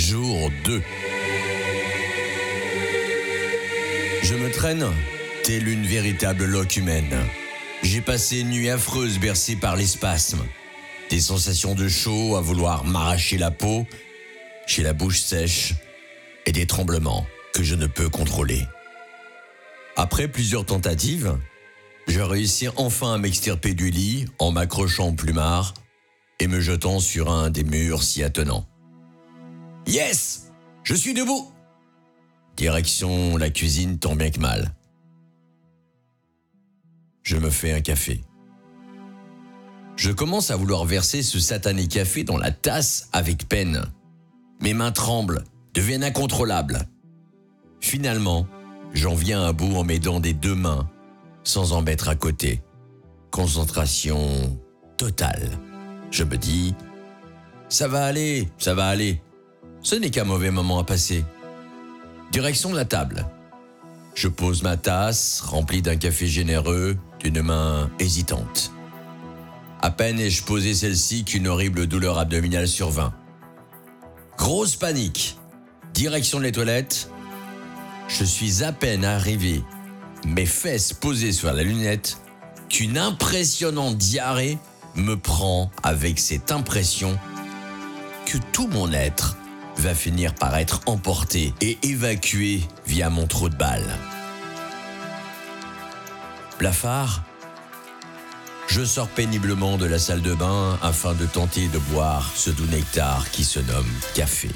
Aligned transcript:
Jour 0.00 0.50
2. 0.64 0.82
Je 4.22 4.34
me 4.34 4.50
traîne, 4.50 4.86
telle 5.44 5.68
une 5.68 5.84
véritable 5.84 6.46
loque 6.46 6.78
humaine. 6.78 7.18
J'ai 7.82 8.00
passé 8.00 8.38
une 8.38 8.48
nuit 8.48 8.70
affreuse 8.70 9.18
bercée 9.18 9.56
par 9.56 9.76
les 9.76 9.86
spasmes. 9.86 10.42
Des 11.10 11.20
sensations 11.20 11.74
de 11.74 11.86
chaud 11.86 12.36
à 12.36 12.40
vouloir 12.40 12.84
m'arracher 12.84 13.36
la 13.36 13.50
peau, 13.50 13.86
j'ai 14.66 14.82
la 14.82 14.94
bouche 14.94 15.20
sèche 15.20 15.74
et 16.46 16.52
des 16.52 16.66
tremblements 16.66 17.26
que 17.52 17.62
je 17.62 17.74
ne 17.74 17.86
peux 17.86 18.08
contrôler. 18.08 18.62
Après 19.96 20.28
plusieurs 20.28 20.64
tentatives, 20.64 21.36
je 22.08 22.20
réussis 22.20 22.68
enfin 22.76 23.12
à 23.12 23.18
m'extirper 23.18 23.74
du 23.74 23.90
lit 23.90 24.24
en 24.38 24.50
m'accrochant 24.50 25.08
au 25.08 25.12
plumard 25.12 25.74
et 26.38 26.46
me 26.46 26.58
jetant 26.58 27.00
sur 27.00 27.30
un 27.30 27.50
des 27.50 27.64
murs 27.64 28.02
s'y 28.02 28.22
attenant. 28.22 28.69
Yes 29.86 30.50
Je 30.84 30.94
suis 30.94 31.14
debout 31.14 31.52
Direction 32.56 33.36
la 33.36 33.50
cuisine 33.50 33.98
tant 33.98 34.14
bien 34.14 34.30
que 34.30 34.40
mal. 34.40 34.74
Je 37.22 37.36
me 37.36 37.48
fais 37.48 37.72
un 37.72 37.80
café. 37.80 38.22
Je 39.96 40.10
commence 40.10 40.50
à 40.50 40.56
vouloir 40.56 40.84
verser 40.84 41.22
ce 41.22 41.38
satané 41.38 41.86
café 41.86 42.24
dans 42.24 42.36
la 42.36 42.50
tasse 42.50 43.08
avec 43.12 43.48
peine. 43.48 43.84
Mes 44.60 44.74
mains 44.74 44.92
tremblent, 44.92 45.44
deviennent 45.74 46.04
incontrôlables. 46.04 46.88
Finalement, 47.80 48.46
j'en 48.92 49.14
viens 49.14 49.42
à 49.42 49.52
bout 49.52 49.76
en 49.76 49.84
m'aidant 49.84 50.20
des 50.20 50.34
deux 50.34 50.54
mains, 50.54 50.90
sans 51.44 51.72
en 51.72 51.82
mettre 51.82 52.08
à 52.08 52.14
côté. 52.14 52.62
Concentration 53.30 54.58
totale. 54.96 55.50
Je 56.10 56.24
me 56.24 56.36
dis, 56.36 56.74
ça 57.68 57.88
va 57.88 58.04
aller, 58.04 58.48
ça 58.58 58.74
va 58.74 58.86
aller. 58.86 59.22
Ce 59.82 59.94
n'est 59.96 60.10
qu'un 60.10 60.24
mauvais 60.24 60.50
moment 60.50 60.78
à 60.78 60.84
passer. 60.84 61.24
Direction 62.32 62.70
de 62.70 62.76
la 62.76 62.84
table. 62.84 63.26
Je 64.14 64.28
pose 64.28 64.62
ma 64.62 64.76
tasse, 64.76 65.40
remplie 65.40 65.82
d'un 65.82 65.96
café 65.96 66.26
généreux, 66.26 66.98
d'une 67.20 67.42
main 67.42 67.90
hésitante. 67.98 68.72
À 69.80 69.90
peine 69.90 70.20
ai-je 70.20 70.44
posé 70.44 70.74
celle-ci 70.74 71.24
qu'une 71.24 71.48
horrible 71.48 71.86
douleur 71.86 72.18
abdominale 72.18 72.68
survint. 72.68 73.14
Grosse 74.36 74.76
panique. 74.76 75.38
Direction 75.94 76.40
des 76.40 76.52
toilettes. 76.52 77.10
Je 78.08 78.24
suis 78.24 78.62
à 78.62 78.72
peine 78.72 79.04
arrivé, 79.04 79.62
mes 80.26 80.46
fesses 80.46 80.92
posées 80.92 81.32
sur 81.32 81.52
la 81.52 81.62
lunette, 81.62 82.18
qu'une 82.68 82.98
impressionnante 82.98 83.96
diarrhée 83.96 84.58
me 84.96 85.14
prend 85.16 85.70
avec 85.82 86.18
cette 86.18 86.52
impression 86.52 87.18
que 88.26 88.38
tout 88.52 88.66
mon 88.66 88.92
être 88.92 89.36
va 89.78 89.94
finir 89.94 90.34
par 90.34 90.56
être 90.56 90.80
emporté 90.86 91.54
et 91.60 91.78
évacué 91.82 92.62
via 92.86 93.10
mon 93.10 93.26
trou 93.26 93.48
de 93.48 93.56
balle. 93.56 93.86
Blafard, 96.58 97.22
je 98.66 98.84
sors 98.84 99.08
péniblement 99.08 99.78
de 99.78 99.86
la 99.86 99.98
salle 99.98 100.22
de 100.22 100.34
bain 100.34 100.78
afin 100.82 101.14
de 101.14 101.26
tenter 101.26 101.68
de 101.68 101.78
boire 101.78 102.30
ce 102.34 102.50
doux 102.50 102.66
nectar 102.66 103.30
qui 103.30 103.44
se 103.44 103.58
nomme 103.58 103.90
café. 104.14 104.50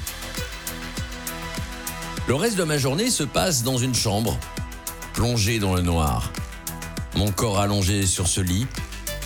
Le 2.27 2.35
reste 2.35 2.57
de 2.57 2.63
ma 2.63 2.77
journée 2.77 3.09
se 3.09 3.23
passe 3.23 3.63
dans 3.63 3.77
une 3.77 3.93
chambre, 3.93 4.37
plongée 5.13 5.59
dans 5.59 5.75
le 5.75 5.81
noir. 5.81 6.31
Mon 7.15 7.31
corps 7.31 7.59
allongé 7.59 8.05
sur 8.05 8.27
ce 8.27 8.41
lit, 8.41 8.67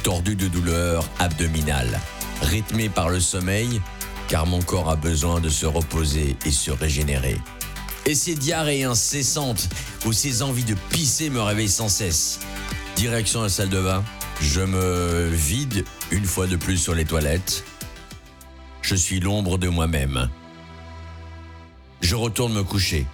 tordu 0.03 0.35
de 0.35 0.47
douleur 0.47 1.03
abdominale, 1.19 1.99
rythmé 2.41 2.89
par 2.89 3.09
le 3.09 3.19
sommeil, 3.19 3.81
car 4.29 4.45
mon 4.45 4.61
corps 4.61 4.89
a 4.89 4.95
besoin 4.95 5.41
de 5.41 5.49
se 5.49 5.65
reposer 5.65 6.37
et 6.45 6.51
se 6.51 6.71
régénérer. 6.71 7.35
Et 8.05 8.15
ces 8.15 8.35
diarrhées 8.35 8.83
incessantes 8.83 9.67
ou 10.05 10.13
ces 10.13 10.41
envies 10.43 10.63
de 10.63 10.75
pisser 10.91 11.29
me 11.29 11.41
réveillent 11.41 11.67
sans 11.67 11.89
cesse. 11.89 12.39
Direction 12.95 13.41
la 13.41 13.49
salle 13.49 13.69
de 13.69 13.81
bain, 13.81 14.03
je 14.39 14.61
me 14.61 15.29
vide 15.29 15.83
une 16.11 16.25
fois 16.25 16.47
de 16.47 16.55
plus 16.55 16.77
sur 16.77 16.93
les 16.93 17.05
toilettes. 17.05 17.65
Je 18.81 18.95
suis 18.95 19.19
l'ombre 19.19 19.57
de 19.57 19.67
moi-même. 19.67 20.29
Je 22.01 22.15
retourne 22.15 22.53
me 22.53 22.63
coucher. 22.63 23.05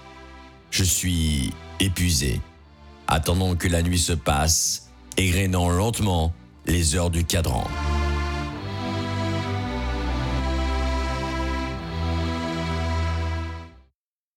Je 0.69 0.83
suis 0.83 1.53
épuisé, 1.79 2.41
attendant 3.07 3.55
que 3.55 3.67
la 3.69 3.81
nuit 3.81 3.99
se 3.99 4.13
passe, 4.13 4.89
égrénant 5.17 5.69
lentement 5.69 6.33
les 6.65 6.95
heures 6.95 7.09
du 7.09 7.23
cadran. 7.23 7.65